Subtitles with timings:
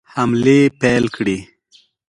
[0.13, 1.37] حملې پیل کړې.